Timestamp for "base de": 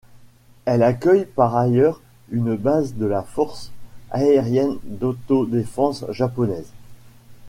2.57-3.05